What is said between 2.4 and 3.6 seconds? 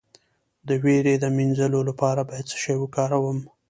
څه شی وکاروم؟